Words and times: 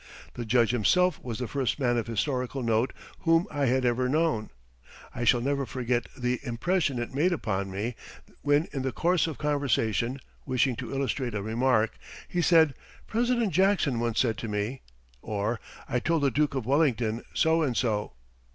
The 0.33 0.45
Judge 0.45 0.71
himself 0.71 1.23
was 1.23 1.37
the 1.37 1.47
first 1.47 1.79
man 1.79 1.95
of 1.95 2.07
historical 2.07 2.63
note 2.63 2.91
whom 3.19 3.45
I 3.51 3.67
had 3.67 3.85
ever 3.85 4.09
known. 4.09 4.49
I 5.13 5.25
shall 5.25 5.41
never 5.41 5.63
forget 5.63 6.07
the 6.17 6.39
impression 6.41 6.97
it 6.97 7.13
made 7.13 7.31
upon 7.31 7.69
me 7.69 7.93
when 8.41 8.67
in 8.73 8.81
the 8.81 8.91
course 8.91 9.27
of 9.27 9.37
conversation, 9.37 10.19
wishing 10.43 10.75
to 10.77 10.91
illustrate 10.91 11.35
a 11.35 11.43
remark, 11.43 11.99
he 12.27 12.41
said: 12.41 12.73
"President 13.05 13.53
Jackson 13.53 13.99
once 13.99 14.19
said 14.19 14.39
to 14.39 14.47
me," 14.47 14.81
or, 15.21 15.59
"I 15.87 15.99
told 15.99 16.23
the 16.23 16.31
Duke 16.31 16.55
of 16.55 16.65
Wellington 16.65 17.23
so 17.35 17.61
and 17.61 17.77
so." 17.77 18.13